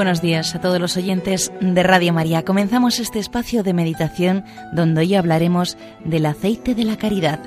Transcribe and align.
buenos 0.00 0.22
días 0.22 0.54
a 0.54 0.60
todos 0.62 0.80
los 0.80 0.96
oyentes 0.96 1.52
de 1.60 1.82
Radio 1.82 2.14
María. 2.14 2.42
Comenzamos 2.42 3.00
este 3.00 3.18
espacio 3.18 3.62
de 3.62 3.74
meditación 3.74 4.46
donde 4.72 5.02
hoy 5.02 5.14
hablaremos 5.14 5.76
del 6.06 6.24
aceite 6.24 6.74
de 6.74 6.84
la 6.84 6.96
caridad. 6.96 7.38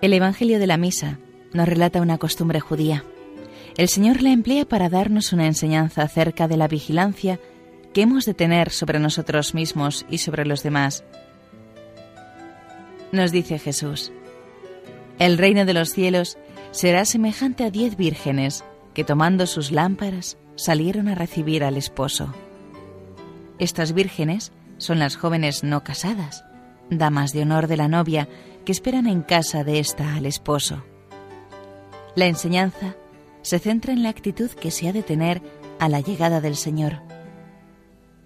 El 0.00 0.12
Evangelio 0.12 0.60
de 0.60 0.68
la 0.68 0.76
Misa 0.76 1.18
nos 1.56 1.68
relata 1.68 2.00
una 2.00 2.18
costumbre 2.18 2.60
judía. 2.60 3.04
El 3.76 3.88
Señor 3.88 4.22
la 4.22 4.30
emplea 4.30 4.64
para 4.64 4.88
darnos 4.88 5.32
una 5.32 5.46
enseñanza 5.46 6.02
acerca 6.02 6.48
de 6.48 6.56
la 6.56 6.68
vigilancia 6.68 7.40
que 7.92 8.02
hemos 8.02 8.24
de 8.24 8.34
tener 8.34 8.70
sobre 8.70 8.98
nosotros 8.98 9.54
mismos 9.54 10.06
y 10.08 10.18
sobre 10.18 10.46
los 10.46 10.62
demás. 10.62 11.04
Nos 13.12 13.32
dice 13.32 13.58
Jesús, 13.58 14.12
el 15.18 15.38
reino 15.38 15.64
de 15.64 15.74
los 15.74 15.90
cielos 15.90 16.36
será 16.70 17.04
semejante 17.04 17.64
a 17.64 17.70
diez 17.70 17.96
vírgenes 17.96 18.64
que 18.94 19.04
tomando 19.04 19.46
sus 19.46 19.72
lámparas 19.72 20.36
salieron 20.56 21.08
a 21.08 21.14
recibir 21.14 21.64
al 21.64 21.76
esposo. 21.76 22.34
Estas 23.58 23.92
vírgenes 23.92 24.52
son 24.78 24.98
las 24.98 25.16
jóvenes 25.16 25.64
no 25.64 25.84
casadas, 25.84 26.44
damas 26.90 27.32
de 27.32 27.42
honor 27.42 27.66
de 27.66 27.76
la 27.76 27.88
novia 27.88 28.28
que 28.64 28.72
esperan 28.72 29.06
en 29.06 29.22
casa 29.22 29.64
de 29.64 29.78
ésta 29.78 30.14
al 30.14 30.26
esposo. 30.26 30.84
La 32.16 32.24
enseñanza 32.26 32.96
se 33.42 33.58
centra 33.58 33.92
en 33.92 34.02
la 34.02 34.08
actitud 34.08 34.50
que 34.50 34.70
se 34.70 34.88
ha 34.88 34.92
de 34.94 35.02
tener 35.02 35.42
a 35.78 35.90
la 35.90 36.00
llegada 36.00 36.40
del 36.40 36.56
Señor. 36.56 37.02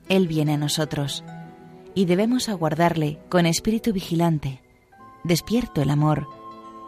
Él 0.09 0.29
viene 0.29 0.55
a 0.55 0.57
nosotros 0.57 1.25
y 1.95 2.05
debemos 2.05 2.49
aguardarle 2.49 3.19
con 3.29 3.47
espíritu 3.47 3.93
vigilante, 3.93 4.63
despierto 5.25 5.83
el 5.83 5.91
amor, 5.91 6.29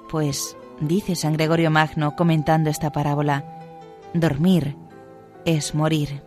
pues, 0.08 0.56
dice 0.80 1.16
San 1.16 1.32
Gregorio 1.32 1.72
Magno 1.72 2.14
comentando 2.14 2.70
esta 2.70 2.92
parábola, 2.92 3.44
dormir 4.14 4.76
es 5.44 5.74
morir. 5.74 6.22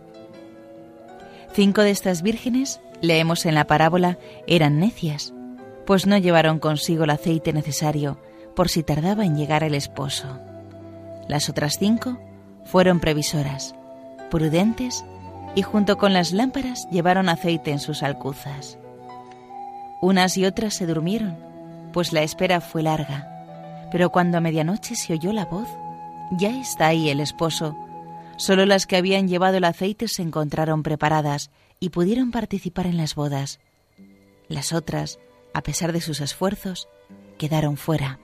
Cinco 1.54 1.80
de 1.80 1.90
estas 1.90 2.20
vírgenes, 2.20 2.82
leemos 3.00 3.46
en 3.46 3.54
la 3.54 3.66
parábola, 3.66 4.18
eran 4.46 4.78
necias, 4.78 5.32
pues 5.86 6.06
no 6.06 6.18
llevaron 6.18 6.58
consigo 6.58 7.04
el 7.04 7.10
aceite 7.10 7.54
necesario 7.54 8.20
por 8.54 8.68
si 8.68 8.82
tardaba 8.82 9.24
en 9.24 9.36
llegar 9.36 9.64
el 9.64 9.74
esposo. 9.74 10.38
Las 11.28 11.48
otras 11.48 11.78
cinco 11.78 12.18
fueron 12.64 13.00
previsoras, 13.00 13.74
prudentes 14.30 15.04
y 15.54 15.62
junto 15.62 15.96
con 15.98 16.12
las 16.12 16.32
lámparas 16.32 16.86
llevaron 16.90 17.28
aceite 17.28 17.70
en 17.70 17.78
sus 17.78 18.02
alcuzas. 18.02 18.78
Unas 20.00 20.36
y 20.36 20.44
otras 20.44 20.74
se 20.74 20.86
durmieron, 20.86 21.36
pues 21.92 22.12
la 22.12 22.22
espera 22.22 22.60
fue 22.60 22.82
larga, 22.82 23.88
pero 23.90 24.10
cuando 24.10 24.38
a 24.38 24.40
medianoche 24.40 24.94
se 24.94 25.14
oyó 25.14 25.32
la 25.32 25.46
voz, 25.46 25.68
ya 26.32 26.50
está 26.60 26.88
ahí 26.88 27.08
el 27.08 27.20
esposo. 27.20 27.76
Solo 28.36 28.66
las 28.66 28.86
que 28.86 28.96
habían 28.96 29.28
llevado 29.28 29.56
el 29.56 29.64
aceite 29.64 30.08
se 30.08 30.22
encontraron 30.22 30.82
preparadas 30.82 31.50
y 31.80 31.88
pudieron 31.88 32.30
participar 32.30 32.86
en 32.86 32.98
las 32.98 33.14
bodas. 33.14 33.58
Las 34.48 34.72
otras, 34.72 35.18
a 35.54 35.62
pesar 35.62 35.92
de 35.92 36.02
sus 36.02 36.20
esfuerzos, 36.20 36.88
quedaron 37.38 37.76
fuera. 37.76 38.18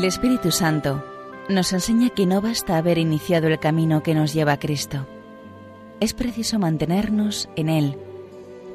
El 0.00 0.06
Espíritu 0.06 0.50
Santo 0.50 1.04
nos 1.50 1.74
enseña 1.74 2.08
que 2.08 2.24
no 2.24 2.40
basta 2.40 2.78
haber 2.78 2.96
iniciado 2.96 3.48
el 3.48 3.58
camino 3.58 4.02
que 4.02 4.14
nos 4.14 4.32
lleva 4.32 4.52
a 4.52 4.58
Cristo. 4.58 5.06
Es 6.00 6.14
preciso 6.14 6.58
mantenernos 6.58 7.50
en 7.54 7.68
Él, 7.68 7.98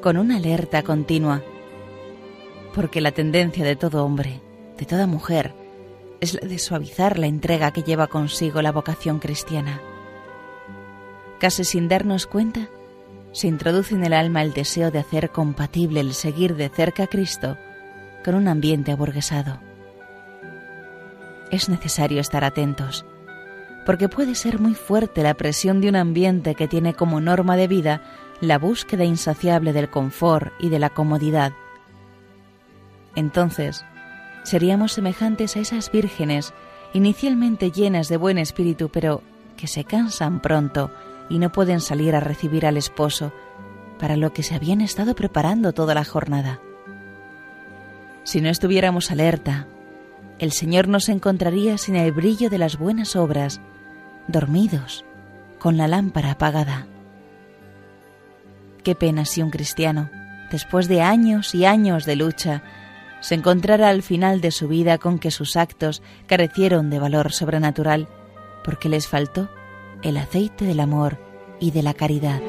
con 0.00 0.18
una 0.18 0.36
alerta 0.36 0.84
continua, 0.84 1.42
porque 2.76 3.00
la 3.00 3.10
tendencia 3.10 3.64
de 3.64 3.74
todo 3.74 4.04
hombre, 4.04 4.40
de 4.78 4.86
toda 4.86 5.08
mujer, 5.08 5.52
es 6.20 6.34
la 6.34 6.46
de 6.46 6.60
suavizar 6.60 7.18
la 7.18 7.26
entrega 7.26 7.72
que 7.72 7.82
lleva 7.82 8.06
consigo 8.06 8.62
la 8.62 8.70
vocación 8.70 9.18
cristiana. 9.18 9.80
Casi 11.40 11.64
sin 11.64 11.88
darnos 11.88 12.28
cuenta, 12.28 12.68
se 13.32 13.48
introduce 13.48 13.96
en 13.96 14.04
el 14.04 14.12
alma 14.12 14.42
el 14.42 14.52
deseo 14.52 14.92
de 14.92 15.00
hacer 15.00 15.30
compatible 15.30 15.98
el 15.98 16.14
seguir 16.14 16.54
de 16.54 16.68
cerca 16.68 17.02
a 17.02 17.08
Cristo 17.08 17.58
con 18.24 18.36
un 18.36 18.46
ambiente 18.46 18.92
aburguesado 18.92 19.65
es 21.50 21.68
necesario 21.68 22.20
estar 22.20 22.44
atentos, 22.44 23.04
porque 23.84 24.08
puede 24.08 24.34
ser 24.34 24.58
muy 24.58 24.74
fuerte 24.74 25.22
la 25.22 25.34
presión 25.34 25.80
de 25.80 25.88
un 25.88 25.96
ambiente 25.96 26.54
que 26.54 26.68
tiene 26.68 26.94
como 26.94 27.20
norma 27.20 27.56
de 27.56 27.68
vida 27.68 28.02
la 28.40 28.58
búsqueda 28.58 29.04
insaciable 29.04 29.72
del 29.72 29.88
confort 29.88 30.52
y 30.58 30.68
de 30.68 30.78
la 30.78 30.90
comodidad. 30.90 31.52
Entonces, 33.14 33.84
seríamos 34.42 34.92
semejantes 34.92 35.56
a 35.56 35.60
esas 35.60 35.90
vírgenes 35.90 36.52
inicialmente 36.92 37.70
llenas 37.70 38.08
de 38.08 38.16
buen 38.16 38.38
espíritu, 38.38 38.90
pero 38.90 39.22
que 39.56 39.66
se 39.66 39.84
cansan 39.84 40.40
pronto 40.40 40.90
y 41.28 41.38
no 41.38 41.50
pueden 41.50 41.80
salir 41.80 42.14
a 42.14 42.20
recibir 42.20 42.66
al 42.66 42.76
esposo, 42.76 43.32
para 43.98 44.16
lo 44.16 44.32
que 44.32 44.42
se 44.42 44.54
habían 44.54 44.80
estado 44.80 45.14
preparando 45.14 45.72
toda 45.72 45.94
la 45.94 46.04
jornada. 46.04 46.60
Si 48.24 48.40
no 48.40 48.50
estuviéramos 48.50 49.10
alerta, 49.10 49.66
el 50.38 50.52
Señor 50.52 50.88
nos 50.88 51.08
encontraría 51.08 51.78
sin 51.78 51.96
el 51.96 52.12
brillo 52.12 52.50
de 52.50 52.58
las 52.58 52.78
buenas 52.78 53.16
obras, 53.16 53.60
dormidos, 54.28 55.04
con 55.58 55.76
la 55.76 55.88
lámpara 55.88 56.32
apagada. 56.32 56.86
Qué 58.82 58.94
pena 58.94 59.24
si 59.24 59.42
un 59.42 59.50
cristiano, 59.50 60.10
después 60.50 60.88
de 60.88 61.02
años 61.02 61.54
y 61.54 61.64
años 61.64 62.04
de 62.04 62.16
lucha, 62.16 62.62
se 63.20 63.34
encontrara 63.34 63.88
al 63.88 64.02
final 64.02 64.40
de 64.40 64.50
su 64.50 64.68
vida 64.68 64.98
con 64.98 65.18
que 65.18 65.30
sus 65.30 65.56
actos 65.56 66.02
carecieron 66.26 66.90
de 66.90 66.98
valor 66.98 67.32
sobrenatural, 67.32 68.08
porque 68.62 68.88
les 68.88 69.08
faltó 69.08 69.48
el 70.02 70.16
aceite 70.18 70.66
del 70.66 70.80
amor 70.80 71.18
y 71.58 71.70
de 71.70 71.82
la 71.82 71.94
caridad. 71.94 72.40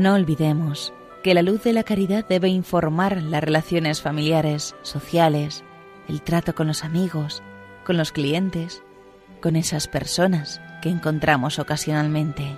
No 0.00 0.14
olvidemos 0.14 0.94
que 1.22 1.34
la 1.34 1.42
luz 1.42 1.62
de 1.62 1.74
la 1.74 1.84
caridad 1.84 2.24
debe 2.26 2.48
informar 2.48 3.20
las 3.20 3.44
relaciones 3.44 4.00
familiares, 4.00 4.74
sociales, 4.80 5.62
el 6.08 6.22
trato 6.22 6.54
con 6.54 6.68
los 6.68 6.84
amigos, 6.84 7.42
con 7.84 7.98
los 7.98 8.10
clientes, 8.10 8.82
con 9.42 9.56
esas 9.56 9.88
personas 9.88 10.58
que 10.80 10.88
encontramos 10.88 11.58
ocasionalmente. 11.58 12.56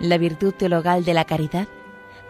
La 0.00 0.16
virtud 0.16 0.54
teologal 0.54 1.04
de 1.04 1.12
la 1.12 1.26
caridad 1.26 1.68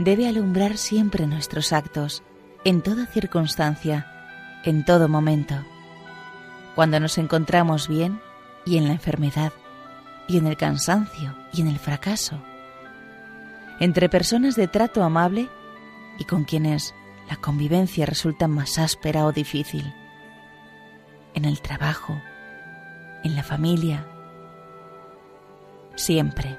debe 0.00 0.26
alumbrar 0.26 0.76
siempre 0.76 1.28
nuestros 1.28 1.72
actos, 1.72 2.24
en 2.64 2.82
toda 2.82 3.06
circunstancia, 3.06 4.60
en 4.64 4.84
todo 4.84 5.08
momento. 5.08 5.54
Cuando 6.74 6.98
nos 6.98 7.18
encontramos 7.18 7.86
bien, 7.86 8.20
y 8.64 8.76
en 8.76 8.86
la 8.86 8.92
enfermedad, 8.92 9.52
y 10.28 10.38
en 10.38 10.46
el 10.46 10.56
cansancio, 10.56 11.34
y 11.52 11.60
en 11.60 11.68
el 11.68 11.78
fracaso. 11.78 12.42
Entre 13.80 14.08
personas 14.08 14.54
de 14.56 14.68
trato 14.68 15.02
amable 15.02 15.48
y 16.18 16.24
con 16.24 16.44
quienes 16.44 16.94
la 17.28 17.36
convivencia 17.36 18.06
resulta 18.06 18.48
más 18.48 18.78
áspera 18.78 19.26
o 19.26 19.32
difícil. 19.32 19.92
En 21.34 21.44
el 21.44 21.60
trabajo, 21.60 22.20
en 23.24 23.34
la 23.34 23.42
familia, 23.42 24.06
siempre. 25.96 26.58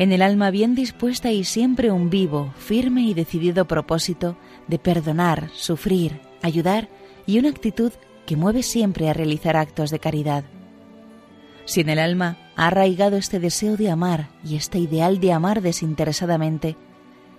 En 0.00 0.12
el 0.12 0.22
alma 0.22 0.50
bien 0.50 0.74
dispuesta 0.74 1.30
y 1.30 1.44
siempre 1.44 1.90
un 1.90 2.08
vivo, 2.08 2.54
firme 2.56 3.02
y 3.02 3.12
decidido 3.12 3.66
propósito 3.66 4.34
de 4.66 4.78
perdonar, 4.78 5.50
sufrir, 5.52 6.22
ayudar 6.40 6.88
y 7.26 7.38
una 7.38 7.50
actitud 7.50 7.92
que 8.24 8.34
mueve 8.34 8.62
siempre 8.62 9.10
a 9.10 9.12
realizar 9.12 9.58
actos 9.58 9.90
de 9.90 9.98
caridad. 9.98 10.44
Si 11.66 11.82
en 11.82 11.90
el 11.90 11.98
alma 11.98 12.38
ha 12.56 12.68
arraigado 12.68 13.18
este 13.18 13.40
deseo 13.40 13.76
de 13.76 13.90
amar 13.90 14.30
y 14.42 14.56
este 14.56 14.78
ideal 14.78 15.20
de 15.20 15.34
amar 15.34 15.60
desinteresadamente, 15.60 16.78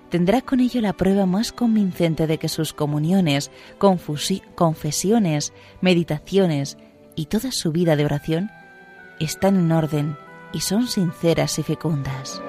tendrá 0.10 0.42
con 0.42 0.60
ello 0.60 0.82
la 0.82 0.94
prueba 0.94 1.26
más 1.26 1.52
convincente 1.52 2.28
de 2.28 2.38
que 2.38 2.48
sus 2.48 2.74
comuniones, 2.74 3.50
confesiones, 3.80 5.52
meditaciones 5.82 6.78
y 7.16 7.26
toda 7.26 7.52
su 7.52 7.72
vida 7.72 7.96
de 7.96 8.06
oración 8.06 8.52
están 9.20 9.56
en 9.56 9.72
orden 9.72 10.16
y 10.54 10.60
son 10.60 10.88
sinceras 10.88 11.58
y 11.58 11.64
fecundas. 11.64 12.40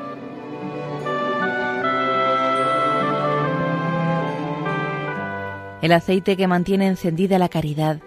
El 5.82 5.90
aceite 5.90 6.36
que 6.36 6.46
mantiene 6.46 6.86
encendida 6.86 7.40
la 7.40 7.48
caridad 7.48 7.98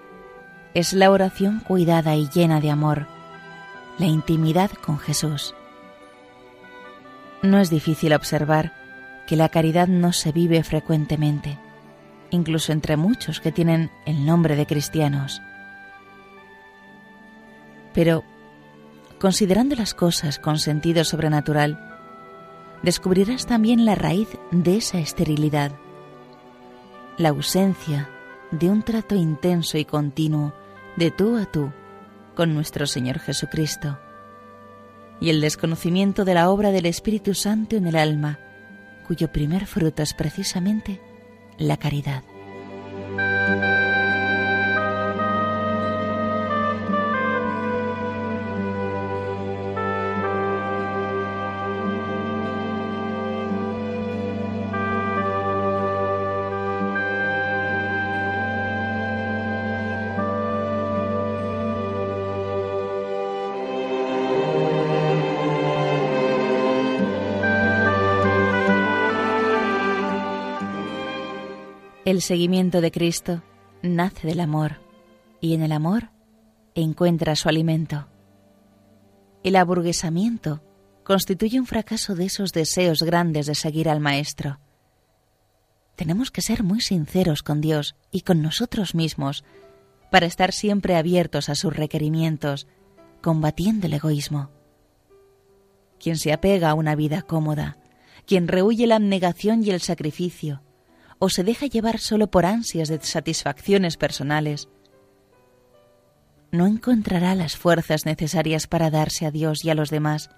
es 0.74 0.94
la 0.94 1.12
oración 1.12 1.60
cuidada 1.60 2.16
y 2.16 2.30
llena 2.30 2.62
de 2.62 2.72
amor, 2.72 3.06
la 4.00 4.06
intimidad 4.06 4.72
con 4.72 4.98
Jesús. 4.98 5.54
No 7.42 7.60
es 7.60 7.70
difícil 7.70 8.14
observar 8.14 8.72
que 9.28 9.36
la 9.36 9.50
caridad 9.50 9.90
no 9.90 10.14
se 10.14 10.32
vive 10.32 10.64
frecuentemente, 10.64 11.60
incluso 12.30 12.72
entre 12.72 12.96
muchos 12.96 13.42
que 13.42 13.52
tienen 13.52 13.92
el 14.06 14.26
nombre 14.26 14.56
de 14.56 14.66
cristianos. 14.66 15.42
Pero, 17.94 18.24
considerando 19.20 19.76
las 19.76 19.94
cosas 19.94 20.40
con 20.40 20.60
sentido 20.60 21.04
sobrenatural, 21.04 21.78
descubrirás 22.84 23.46
también 23.46 23.84
la 23.84 23.96
raíz 23.96 24.30
de 24.52 24.78
esa 24.78 25.00
esterilidad, 25.00 25.74
la 27.18 27.30
ausencia 27.30 28.10
de 28.52 28.70
un 28.70 28.84
trato 28.84 29.16
intenso 29.16 29.78
y 29.78 29.86
continuo 29.86 30.54
de 30.96 31.12
tú 31.12 31.38
a 31.38 31.46
tú 31.46 31.72
con 32.36 32.54
nuestro 32.54 32.86
Señor 32.86 33.20
Jesucristo, 33.20 33.98
y 35.22 35.30
el 35.30 35.40
desconocimiento 35.40 36.26
de 36.26 36.34
la 36.34 36.50
obra 36.50 36.72
del 36.72 36.86
Espíritu 36.86 37.34
Santo 37.34 37.78
en 37.78 37.88
el 37.88 37.96
alma, 37.96 38.40
cuyo 39.08 39.32
primer 39.32 39.66
fruto 39.66 40.04
es 40.04 40.14
precisamente 40.14 41.00
la 41.58 41.78
caridad. 41.78 42.24
El 72.06 72.22
seguimiento 72.22 72.82
de 72.82 72.92
Cristo 72.92 73.42
nace 73.82 74.28
del 74.28 74.40
amor 74.40 74.80
y 75.42 75.56
en 75.56 75.64
el 75.64 75.72
amor 75.72 76.12
encuentra 76.76 77.36
su 77.36 77.50
alimento. 77.50 78.08
El 79.44 79.56
aburguesamiento 79.56 80.62
constituye 81.04 81.60
un 81.60 81.66
fracaso 81.66 82.14
de 82.14 82.26
esos 82.26 82.52
deseos 82.52 83.02
grandes 83.02 83.48
de 83.48 83.56
seguir 83.56 83.90
al 83.90 84.02
Maestro. 84.02 84.60
Tenemos 85.96 86.30
que 86.30 86.44
ser 86.44 86.62
muy 86.62 86.80
sinceros 86.80 87.42
con 87.42 87.60
Dios 87.60 87.96
y 88.12 88.22
con 88.22 88.44
nosotros 88.44 88.94
mismos 88.94 89.44
para 90.12 90.28
estar 90.28 90.54
siempre 90.54 90.98
abiertos 90.98 91.50
a 91.50 91.56
sus 91.56 91.76
requerimientos, 91.76 92.68
combatiendo 93.24 93.88
el 93.88 93.94
egoísmo. 93.94 94.52
Quien 96.00 96.18
se 96.18 96.34
apega 96.34 96.70
a 96.70 96.76
una 96.76 96.94
vida 96.94 97.24
cómoda, 97.24 97.80
quien 98.28 98.48
rehuye 98.48 98.86
la 98.86 98.98
abnegación 98.98 99.64
y 99.64 99.72
el 99.72 99.82
sacrificio, 99.82 100.62
o 101.20 101.30
se 101.30 101.44
deja 101.44 101.66
llevar 101.66 102.00
solo 102.00 102.28
por 102.28 102.46
ansias 102.46 102.90
de 102.90 103.00
satisfacciones 103.02 103.98
personales, 103.98 104.68
no 106.52 106.68
encontrará 106.68 107.36
las 107.36 107.58
fuerzas 107.58 108.06
necesarias 108.06 108.68
para 108.68 108.90
darse 108.90 109.26
a 109.26 109.32
Dios 109.32 109.66
y 109.66 109.70
a 109.70 109.76
los 109.76 109.90
demás 109.90 110.30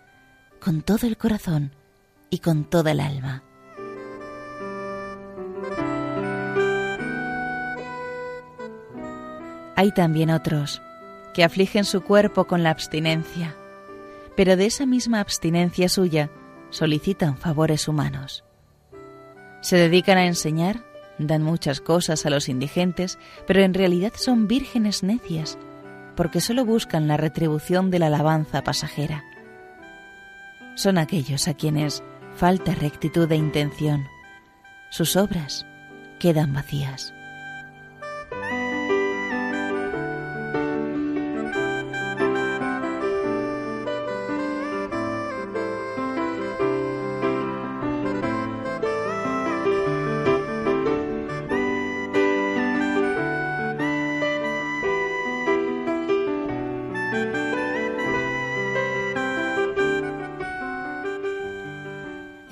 con 0.59 0.81
todo 0.81 1.05
el 1.07 1.17
corazón 1.17 1.75
y 2.29 2.39
con 2.39 2.65
toda 2.65 2.91
el 2.91 2.99
alma. 2.99 3.43
Hay 9.75 9.91
también 9.91 10.31
otros 10.31 10.81
que 11.35 11.43
afligen 11.43 11.85
su 11.85 12.01
cuerpo 12.01 12.45
con 12.45 12.63
la 12.63 12.71
abstinencia, 12.71 13.55
pero 14.35 14.57
de 14.57 14.65
esa 14.65 14.87
misma 14.87 15.19
abstinencia 15.19 15.87
suya 15.87 16.31
solicitan 16.71 17.37
favores 17.37 17.87
humanos. 17.87 18.46
Se 19.61 19.77
dedican 19.77 20.17
a 20.17 20.25
enseñar, 20.25 20.83
dan 21.17 21.43
muchas 21.43 21.81
cosas 21.81 22.25
a 22.25 22.29
los 22.29 22.49
indigentes, 22.49 23.17
pero 23.45 23.61
en 23.61 23.73
realidad 23.73 24.13
son 24.15 24.47
vírgenes 24.47 25.03
necias, 25.03 25.57
porque 26.15 26.41
solo 26.41 26.65
buscan 26.65 27.07
la 27.07 27.17
retribución 27.17 27.91
de 27.91 27.99
la 27.99 28.07
alabanza 28.07 28.63
pasajera. 28.63 29.23
Son 30.75 30.97
aquellos 30.97 31.47
a 31.47 31.53
quienes 31.53 32.03
falta 32.35 32.75
rectitud 32.75 33.27
de 33.27 33.35
intención. 33.35 34.05
Sus 34.91 35.15
obras 35.15 35.65
quedan 36.19 36.53
vacías. 36.53 37.13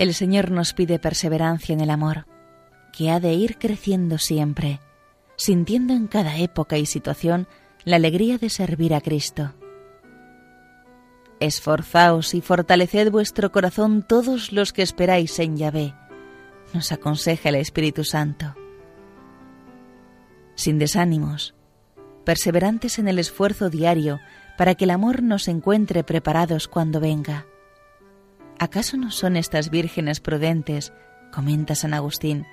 El 0.05 0.13
Señor 0.13 0.51
nos 0.51 0.73
pide 0.73 0.99
perseverancia 0.99 1.73
en 1.73 1.81
el 1.81 1.89
amor, 1.89 2.27
que 2.93 3.09
ha 3.09 3.19
de 3.19 3.33
ir 3.33 3.57
creciendo 3.57 4.19
siempre, 4.19 4.79
sintiendo 5.35 5.93
en 5.93 6.05
cada 6.05 6.37
época 6.37 6.77
y 6.77 6.85
situación 6.85 7.47
la 7.85 7.95
alegría 7.95 8.37
de 8.37 8.51
servir 8.51 8.93
a 8.93 9.01
Cristo. 9.01 9.55
Esforzaos 11.39 12.35
y 12.35 12.41
fortaleced 12.41 13.09
vuestro 13.09 13.51
corazón 13.51 14.05
todos 14.07 14.51
los 14.51 14.73
que 14.73 14.83
esperáis 14.83 15.39
en 15.39 15.57
Yahvé, 15.57 15.95
nos 16.71 16.91
aconseja 16.91 17.49
el 17.49 17.55
Espíritu 17.55 18.03
Santo. 18.03 18.53
Sin 20.53 20.77
desánimos, 20.77 21.55
perseverantes 22.25 22.99
en 22.99 23.07
el 23.07 23.17
esfuerzo 23.17 23.71
diario 23.71 24.19
para 24.55 24.75
que 24.75 24.83
el 24.83 24.91
amor 24.91 25.23
nos 25.23 25.47
encuentre 25.47 26.03
preparados 26.03 26.67
cuando 26.67 26.99
venga 26.99 27.47
¿Acaso 28.59 28.97
no 28.97 29.11
son 29.11 29.35
estas 29.35 29.69
vírgenes 29.69 30.19
prudentes, 30.21 30.93
comenta 31.31 31.75
San 31.75 31.93
Agustín, 31.93 32.45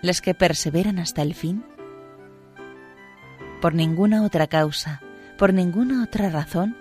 las 0.00 0.20
que 0.20 0.34
perseveran 0.34 0.98
hasta 0.98 1.22
el 1.22 1.34
fin? 1.34 1.64
Por 3.60 3.74
ninguna 3.74 4.24
otra 4.24 4.46
causa, 4.46 5.02
por 5.38 5.52
ninguna 5.52 6.04
otra 6.04 6.30
razón, 6.30 6.76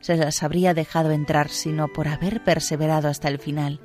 se 0.00 0.16
las 0.16 0.42
habría 0.42 0.74
dejado 0.74 1.10
entrar 1.10 1.48
sino 1.48 1.88
por 1.88 2.08
haber 2.08 2.42
perseverado 2.42 3.08
hasta 3.08 3.28
el 3.28 3.38
final, 3.38 3.80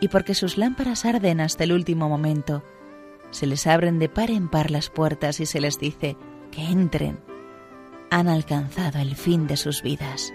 y 0.00 0.08
porque 0.08 0.34
sus 0.34 0.56
lámparas 0.56 1.04
arden 1.04 1.40
hasta 1.40 1.64
el 1.64 1.72
último 1.72 2.08
momento, 2.08 2.64
se 3.30 3.46
les 3.46 3.66
abren 3.66 3.98
de 3.98 4.08
par 4.08 4.30
en 4.30 4.48
par 4.48 4.70
las 4.70 4.88
puertas 4.90 5.38
y 5.40 5.46
se 5.46 5.60
les 5.60 5.78
dice 5.78 6.16
que 6.50 6.64
entren. 6.64 7.20
Han 8.10 8.28
alcanzado 8.28 8.98
el 8.98 9.14
fin 9.14 9.46
de 9.46 9.56
sus 9.56 9.82
vidas. 9.82 10.32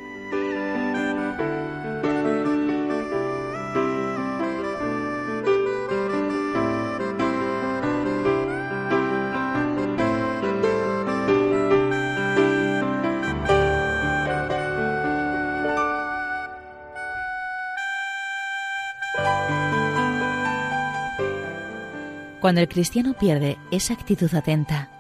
Cuando 22.45 22.61
el 22.61 22.67
cristiano 22.67 23.15
pierde 23.17 23.57
esa 23.71 23.95
actitud 23.95 24.31
atenta, 24.35 24.91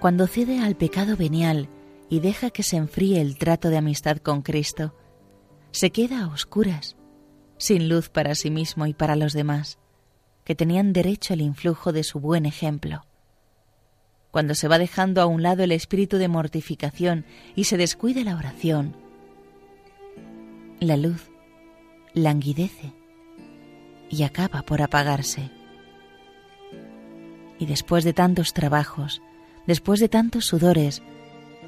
cuando 0.00 0.26
cede 0.26 0.58
al 0.58 0.74
pecado 0.74 1.16
venial 1.16 1.68
y 2.10 2.18
deja 2.18 2.50
que 2.50 2.64
se 2.64 2.76
enfríe 2.76 3.20
el 3.20 3.38
trato 3.38 3.70
de 3.70 3.76
amistad 3.76 4.16
con 4.16 4.42
Cristo, 4.42 4.96
se 5.70 5.90
queda 5.90 6.24
a 6.24 6.26
oscuras, 6.26 6.96
sin 7.56 7.88
luz 7.88 8.08
para 8.08 8.34
sí 8.34 8.50
mismo 8.50 8.84
y 8.84 8.94
para 8.94 9.14
los 9.14 9.32
demás, 9.32 9.78
que 10.42 10.56
tenían 10.56 10.92
derecho 10.92 11.34
al 11.34 11.40
influjo 11.40 11.92
de 11.92 12.02
su 12.02 12.18
buen 12.18 12.46
ejemplo. 12.46 13.04
Cuando 14.32 14.56
se 14.56 14.66
va 14.66 14.76
dejando 14.76 15.22
a 15.22 15.26
un 15.26 15.40
lado 15.44 15.62
el 15.62 15.70
espíritu 15.70 16.16
de 16.16 16.26
mortificación 16.26 17.24
y 17.54 17.62
se 17.62 17.76
descuida 17.76 18.24
la 18.24 18.34
oración, 18.34 18.96
la 20.80 20.96
luz 20.96 21.30
languidece 22.12 22.92
y 24.10 24.24
acaba 24.24 24.62
por 24.62 24.82
apagarse. 24.82 25.57
Y 27.58 27.66
después 27.66 28.04
de 28.04 28.12
tantos 28.12 28.52
trabajos, 28.52 29.22
después 29.66 30.00
de 30.00 30.08
tantos 30.08 30.46
sudores, 30.46 31.02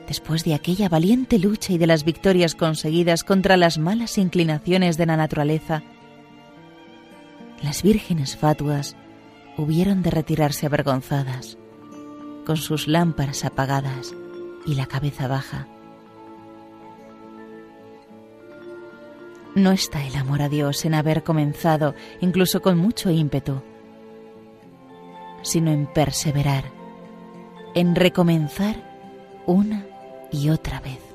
después 0.06 0.44
de 0.44 0.54
aquella 0.54 0.88
valiente 0.88 1.38
lucha 1.38 1.72
y 1.72 1.78
de 1.78 1.86
las 1.86 2.04
victorias 2.04 2.54
conseguidas 2.54 3.24
contra 3.24 3.56
las 3.56 3.78
malas 3.78 4.18
inclinaciones 4.18 4.96
de 4.96 5.06
la 5.06 5.16
naturaleza, 5.16 5.82
las 7.62 7.82
vírgenes 7.82 8.36
fatuas 8.36 8.96
hubieron 9.56 10.02
de 10.02 10.10
retirarse 10.10 10.66
avergonzadas, 10.66 11.58
con 12.46 12.56
sus 12.56 12.88
lámparas 12.88 13.44
apagadas 13.44 14.14
y 14.66 14.74
la 14.74 14.86
cabeza 14.86 15.28
baja. 15.28 15.68
No 19.54 19.72
está 19.72 20.06
el 20.06 20.14
amor 20.14 20.42
a 20.42 20.48
Dios 20.48 20.84
en 20.84 20.94
haber 20.94 21.22
comenzado, 21.24 21.94
incluso 22.20 22.62
con 22.62 22.78
mucho 22.78 23.10
ímpetu, 23.10 23.62
sino 25.42 25.70
en 25.70 25.86
perseverar, 25.86 26.64
en 27.74 27.94
recomenzar 27.94 28.76
una 29.46 29.84
y 30.30 30.50
otra 30.50 30.80
vez. 30.80 31.09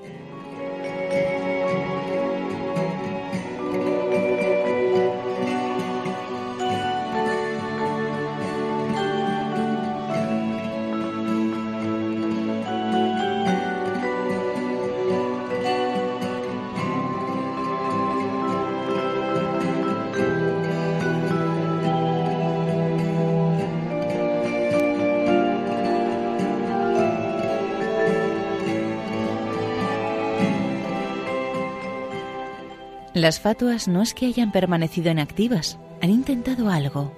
Las 33.15 33.39
fatuas 33.39 33.87
no 33.87 34.01
es 34.01 34.13
que 34.13 34.25
hayan 34.25 34.51
permanecido 34.51 35.09
inactivas, 35.09 35.79
han 36.01 36.09
intentado 36.09 36.69
algo, 36.69 37.13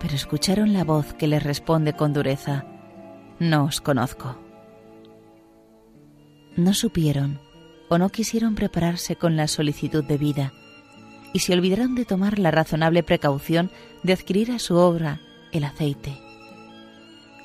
pero 0.00 0.14
escucharon 0.14 0.72
la 0.72 0.82
voz 0.82 1.12
que 1.12 1.26
les 1.26 1.42
responde 1.42 1.92
con 1.92 2.14
dureza, 2.14 2.64
no 3.38 3.64
os 3.64 3.82
conozco. 3.82 4.38
No 6.56 6.72
supieron 6.72 7.38
o 7.90 7.98
no 7.98 8.08
quisieron 8.08 8.54
prepararse 8.54 9.14
con 9.14 9.36
la 9.36 9.46
solicitud 9.46 10.02
de 10.02 10.16
vida 10.16 10.54
y 11.34 11.40
se 11.40 11.52
olvidaron 11.52 11.94
de 11.96 12.06
tomar 12.06 12.38
la 12.38 12.50
razonable 12.50 13.02
precaución 13.02 13.70
de 14.04 14.14
adquirir 14.14 14.52
a 14.52 14.58
su 14.58 14.76
obra 14.76 15.20
el 15.52 15.64
aceite. 15.64 16.18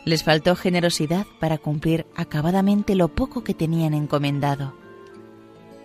Les 0.05 0.23
faltó 0.23 0.55
generosidad 0.55 1.25
para 1.41 1.57
cumplir 1.57 2.05
acabadamente 2.15 2.95
lo 2.95 3.09
poco 3.09 3.43
que 3.43 3.53
tenían 3.53 3.93
encomendado 3.93 4.78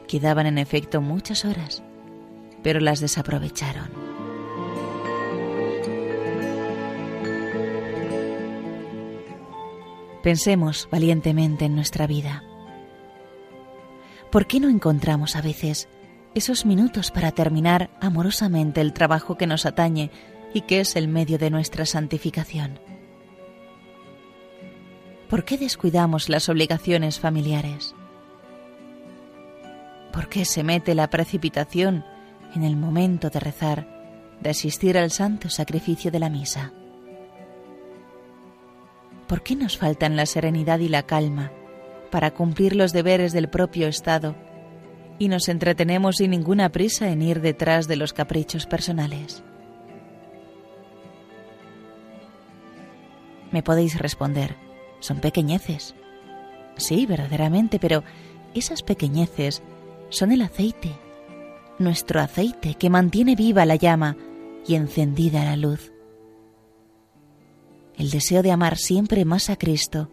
Quedaban 0.09 0.47
en 0.47 0.59
efecto 0.59 1.01
muchas 1.01 1.45
horas, 1.45 1.83
pero 2.63 2.81
las 2.81 3.01
desaprovecharon. 3.01 3.89
Pensemos 10.23 10.89
valientemente 10.91 11.67
en 11.67 11.75
nuestra 11.75 12.07
vida. 12.07 12.43
¿Por 14.31 14.47
qué 14.47 14.59
no 14.59 14.71
encontramos 14.71 15.37
a 15.37 15.43
veces 15.43 15.89
esos 16.35 16.65
minutos 16.65 17.11
para 17.11 17.31
terminar 17.31 17.91
amorosamente 18.01 18.81
el 18.81 18.95
trabajo 18.95 19.37
que 19.37 19.47
nos 19.47 19.67
atañe 19.67 20.11
y 20.55 20.63
que 20.63 20.81
es 20.81 20.97
el 20.97 21.09
medio 21.09 21.37
de 21.37 21.51
nuestra 21.51 21.85
santificación? 21.85 22.81
¿Por 25.29 25.45
qué 25.45 25.59
descuidamos 25.59 26.29
las 26.29 26.49
obligaciones 26.49 27.21
familiares? 27.21 27.95
¿Por 30.35 30.41
qué 30.41 30.47
se 30.47 30.65
mete 30.65 30.97
la 30.97 31.11
precipitación 31.11 32.05
en 32.57 32.65
el 32.65 32.77
momento 32.77 33.31
de 33.31 33.39
rezar, 33.39 33.87
de 34.41 34.51
asistir 34.51 34.99
al 34.99 35.13
santo 35.13 35.49
sacrificio 35.49 36.11
de 36.11 36.19
la 36.19 36.29
misa? 36.29 36.73
¿Por 39.29 39.45
qué 39.45 39.55
nos 39.55 39.79
faltan 39.79 40.17
la 40.17 40.27
serenidad 40.27 40.81
y 40.81 40.89
la 40.89 41.05
calma 41.05 41.53
para 42.11 42.33
cumplir 42.33 42.75
los 42.75 42.93
deberes 42.93 43.33
del 43.33 43.49
propio 43.49 43.87
Estado 43.87 44.35
y 45.21 45.29
nos 45.29 45.49
entretenemos 45.49 46.17
sin 46.17 46.33
ninguna 46.33 46.69
prisa 46.71 47.11
en 47.11 47.23
ir 47.23 47.41
detrás 47.41 47.87
de 47.87 47.95
los 47.95 48.13
caprichos 48.13 48.67
personales? 48.67 49.45
Me 53.53 53.63
podéis 53.63 54.01
responder, 54.01 54.57
son 54.99 55.21
pequeñeces. 55.21 55.95
Sí, 56.77 57.07
verdaderamente, 57.07 57.79
pero 57.79 58.03
esas 58.53 58.83
pequeñeces 58.83 59.63
son 60.15 60.31
el 60.31 60.43
aceite, 60.43 60.93
nuestro 61.81 62.21
aceite 62.21 62.75
que 62.75 62.89
mantiene 62.89 63.35
viva 63.35 63.67
la 63.67 63.75
llama 63.75 64.17
y 64.65 64.77
encendida 64.77 65.45
la 65.45 65.57
luz. 65.57 65.93
El 67.97 68.11
deseo 68.11 68.43
de 68.43 68.53
amar 68.53 68.77
siempre 68.77 69.25
más 69.25 69.51
a 69.51 69.57
Cristo, 69.57 70.13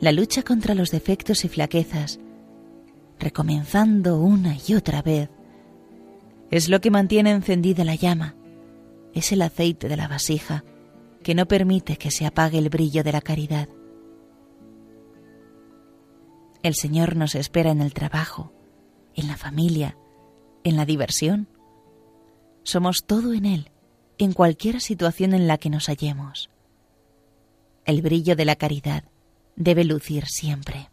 la 0.00 0.12
lucha 0.12 0.42
contra 0.42 0.74
los 0.74 0.90
defectos 0.90 1.44
y 1.44 1.50
flaquezas, 1.50 2.20
recomenzando 3.18 4.18
una 4.18 4.56
y 4.66 4.74
otra 4.74 5.02
vez, 5.02 5.28
es 6.50 6.70
lo 6.70 6.80
que 6.80 6.90
mantiene 6.90 7.32
encendida 7.32 7.84
la 7.84 7.96
llama, 7.96 8.34
es 9.12 9.30
el 9.30 9.42
aceite 9.42 9.88
de 9.88 9.96
la 9.98 10.08
vasija 10.08 10.64
que 11.22 11.34
no 11.34 11.46
permite 11.46 11.98
que 11.98 12.10
se 12.10 12.24
apague 12.24 12.56
el 12.56 12.70
brillo 12.70 13.04
de 13.04 13.12
la 13.12 13.20
caridad. 13.20 13.68
El 16.62 16.74
Señor 16.74 17.14
nos 17.14 17.34
espera 17.34 17.70
en 17.70 17.82
el 17.82 17.92
trabajo, 17.92 18.52
en 19.16 19.28
la 19.28 19.36
familia, 19.36 19.96
en 20.64 20.76
la 20.76 20.84
diversión. 20.84 21.48
Somos 22.62 23.04
todo 23.06 23.32
en 23.32 23.44
Él, 23.44 23.70
en 24.18 24.32
cualquier 24.32 24.80
situación 24.80 25.34
en 25.34 25.48
la 25.48 25.58
que 25.58 25.70
nos 25.70 25.86
hallemos. 25.86 26.50
El 27.84 28.02
brillo 28.02 28.36
de 28.36 28.44
la 28.44 28.56
caridad 28.56 29.04
debe 29.56 29.84
lucir 29.84 30.26
siempre. 30.26 30.91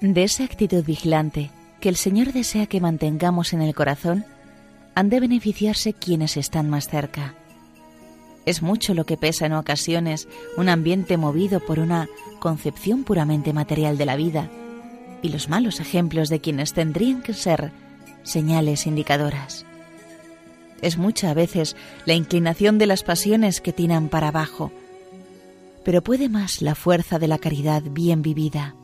De 0.00 0.22
esa 0.22 0.44
actitud 0.44 0.84
vigilante 0.84 1.50
que 1.80 1.88
el 1.88 1.96
Señor 1.96 2.32
desea 2.32 2.66
que 2.66 2.80
mantengamos 2.80 3.52
en 3.52 3.62
el 3.62 3.74
corazón, 3.74 4.24
han 4.94 5.10
de 5.10 5.18
beneficiarse 5.18 5.92
quienes 5.92 6.36
están 6.36 6.70
más 6.70 6.88
cerca. 6.88 7.34
Es 8.46 8.62
mucho 8.62 8.94
lo 8.94 9.06
que 9.06 9.16
pesa 9.16 9.46
en 9.46 9.52
ocasiones 9.52 10.28
un 10.56 10.68
ambiente 10.68 11.16
movido 11.16 11.60
por 11.60 11.80
una 11.80 12.08
concepción 12.38 13.04
puramente 13.04 13.52
material 13.52 13.98
de 13.98 14.06
la 14.06 14.16
vida 14.16 14.48
y 15.20 15.30
los 15.30 15.48
malos 15.48 15.80
ejemplos 15.80 16.28
de 16.28 16.40
quienes 16.40 16.72
tendrían 16.72 17.20
que 17.20 17.34
ser 17.34 17.72
señales 18.22 18.86
indicadoras. 18.86 19.66
Es 20.80 20.96
mucha 20.96 21.30
a 21.30 21.34
veces 21.34 21.74
la 22.06 22.14
inclinación 22.14 22.78
de 22.78 22.86
las 22.86 23.02
pasiones 23.02 23.60
que 23.60 23.72
tiran 23.72 24.08
para 24.08 24.28
abajo, 24.28 24.70
pero 25.84 26.02
puede 26.02 26.28
más 26.28 26.62
la 26.62 26.76
fuerza 26.76 27.18
de 27.18 27.26
la 27.26 27.38
caridad 27.38 27.82
bien 27.82 28.22
vivida. 28.22 28.76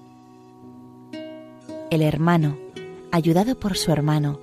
El 1.90 2.02
hermano, 2.02 2.56
ayudado 3.12 3.54
por 3.54 3.76
su 3.76 3.92
hermano, 3.92 4.40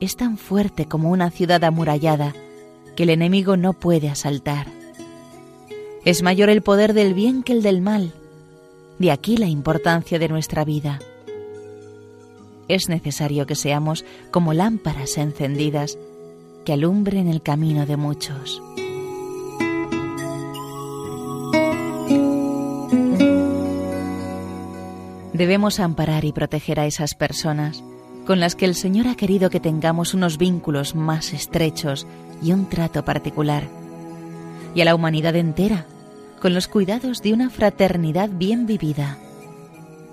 es 0.00 0.16
tan 0.16 0.36
fuerte 0.36 0.86
como 0.86 1.10
una 1.10 1.30
ciudad 1.30 1.62
amurallada 1.64 2.34
que 2.96 3.04
el 3.04 3.10
enemigo 3.10 3.56
no 3.56 3.72
puede 3.72 4.08
asaltar. 4.08 4.66
Es 6.04 6.22
mayor 6.22 6.50
el 6.50 6.62
poder 6.62 6.94
del 6.94 7.14
bien 7.14 7.42
que 7.42 7.52
el 7.52 7.62
del 7.62 7.80
mal. 7.80 8.12
De 8.98 9.10
aquí 9.10 9.36
la 9.36 9.46
importancia 9.46 10.18
de 10.18 10.28
nuestra 10.28 10.64
vida. 10.64 10.98
Es 12.68 12.88
necesario 12.88 13.46
que 13.46 13.54
seamos 13.54 14.04
como 14.30 14.52
lámparas 14.52 15.18
encendidas 15.18 15.98
que 16.64 16.72
alumbren 16.72 17.28
el 17.28 17.42
camino 17.42 17.86
de 17.86 17.96
muchos. 17.96 18.62
Debemos 25.32 25.80
amparar 25.80 26.24
y 26.24 26.32
proteger 26.32 26.78
a 26.78 26.86
esas 26.86 27.14
personas 27.14 27.82
con 28.26 28.38
las 28.38 28.54
que 28.54 28.66
el 28.66 28.74
Señor 28.74 29.08
ha 29.08 29.16
querido 29.16 29.50
que 29.50 29.60
tengamos 29.60 30.14
unos 30.14 30.38
vínculos 30.38 30.94
más 30.94 31.32
estrechos 31.32 32.06
y 32.42 32.52
un 32.52 32.68
trato 32.68 33.04
particular, 33.04 33.64
y 34.74 34.80
a 34.80 34.84
la 34.84 34.94
humanidad 34.94 35.34
entera 35.36 35.86
con 36.40 36.54
los 36.54 36.68
cuidados 36.68 37.22
de 37.22 37.32
una 37.32 37.50
fraternidad 37.50 38.28
bien 38.30 38.66
vivida, 38.66 39.18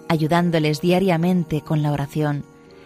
ayudándoles 0.07 0.81
diariamente 0.81 1.61
con 1.61 1.81
la 1.81 1.91
oración, 1.91 2.43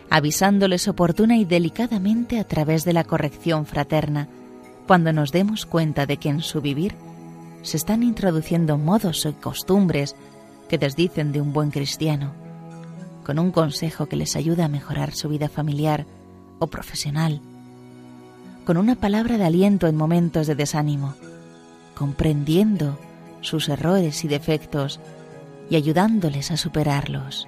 avisándoles 0.10 0.88
oportuna 0.88 1.38
y 1.38 1.46
delicadamente 1.46 2.39
a 2.39 2.43
través 2.43 2.84
de 2.86 2.93
la 2.93 3.04
corrección 3.04 3.65
fraterna, 3.65 4.28
cuando 4.88 5.13
nos 5.13 5.32
demos 5.32 5.65
cuenta 5.65 6.06
de 6.06 6.17
que 6.17 6.30
en 6.30 6.41
su 6.41 6.62
vivir 6.62 6.96
se 7.62 7.78
están 7.78 8.04
introduciendo 8.04 8.78
modos 8.78 9.26
y 9.26 9.34
costumbres 9.34 10.15
que 10.73 10.79
desdicen 10.79 11.31
de 11.31 11.39
un 11.39 11.53
buen 11.53 11.69
cristiano 11.69 12.33
con 13.23 13.38
un 13.38 13.51
consejo 13.51 14.07
que 14.07 14.15
les 14.15 14.36
ayuda 14.36 14.65
a 14.65 14.69
mejorar 14.69 15.13
su 15.13 15.29
vida 15.29 15.47
familiar 15.47 16.07
o 16.57 16.65
profesional, 16.65 17.41
con 18.65 18.77
una 18.77 18.95
palabra 18.95 19.38
de 19.38 19.45
aliento 19.45 19.86
en 19.86 19.95
momentos 19.95 20.47
de 20.47 20.55
desánimo, 20.55 21.13
comprendiendo 21.93 22.97
sus 23.41 23.69
errores 23.69 24.23
y 24.23 24.27
defectos 24.27 24.99
y 25.69 25.75
ayudándoles 25.75 26.49
a 26.49 26.57
superarlos. 26.57 27.47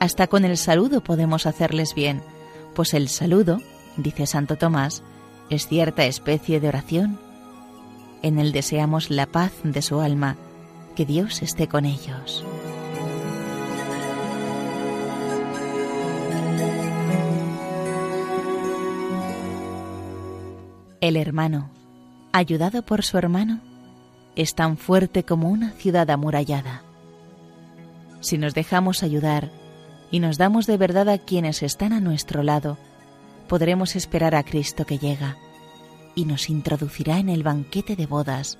Hasta 0.00 0.26
con 0.26 0.44
el 0.44 0.58
saludo 0.58 1.02
podemos 1.02 1.46
hacerles 1.46 1.94
bien, 1.94 2.20
pues 2.74 2.92
el 2.92 3.08
saludo, 3.08 3.62
dice 3.96 4.26
Santo 4.26 4.56
Tomás, 4.56 5.02
es 5.48 5.66
cierta 5.66 6.04
especie 6.04 6.60
de 6.60 6.68
oración. 6.68 7.18
En 8.20 8.38
él 8.38 8.52
deseamos 8.52 9.08
la 9.08 9.24
paz 9.24 9.52
de 9.62 9.80
su 9.80 10.00
alma, 10.00 10.36
que 10.94 11.04
Dios 11.04 11.42
esté 11.42 11.68
con 11.68 11.84
ellos. 11.84 12.44
El 21.00 21.16
hermano, 21.16 21.70
ayudado 22.32 22.82
por 22.82 23.02
su 23.02 23.18
hermano, 23.18 23.60
es 24.36 24.54
tan 24.54 24.78
fuerte 24.78 25.24
como 25.24 25.50
una 25.50 25.72
ciudad 25.72 26.08
amurallada. 26.10 26.82
Si 28.20 28.38
nos 28.38 28.54
dejamos 28.54 29.02
ayudar 29.02 29.50
y 30.10 30.20
nos 30.20 30.38
damos 30.38 30.66
de 30.66 30.78
verdad 30.78 31.10
a 31.10 31.18
quienes 31.18 31.62
están 31.62 31.92
a 31.92 32.00
nuestro 32.00 32.42
lado, 32.42 32.78
podremos 33.48 33.96
esperar 33.96 34.34
a 34.34 34.44
Cristo 34.44 34.86
que 34.86 34.98
llega 34.98 35.36
y 36.14 36.24
nos 36.24 36.48
introducirá 36.48 37.18
en 37.18 37.28
el 37.28 37.42
banquete 37.42 37.96
de 37.96 38.06
bodas, 38.06 38.58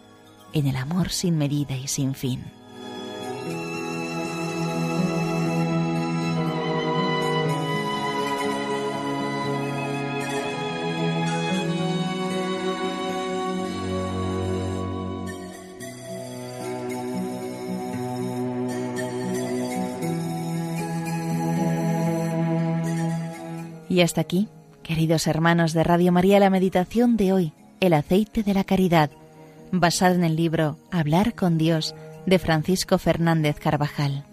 en 0.54 0.68
el 0.68 0.76
amor 0.76 1.10
sin 1.10 1.36
medida 1.36 1.76
y 1.76 1.88
sin 1.88 2.14
fin. 2.14 2.44
Y 23.88 24.00
hasta 24.00 24.20
aquí, 24.20 24.48
queridos 24.82 25.28
hermanos 25.28 25.72
de 25.72 25.84
Radio 25.84 26.10
María, 26.10 26.40
la 26.40 26.50
meditación 26.50 27.16
de 27.16 27.32
hoy, 27.32 27.52
el 27.78 27.92
aceite 27.92 28.42
de 28.42 28.52
la 28.52 28.64
caridad, 28.64 29.10
basado 29.80 30.14
en 30.14 30.24
el 30.24 30.36
libro 30.36 30.78
Hablar 30.90 31.34
con 31.34 31.58
Dios 31.58 31.94
de 32.26 32.38
Francisco 32.38 32.98
Fernández 32.98 33.58
Carvajal. 33.58 34.24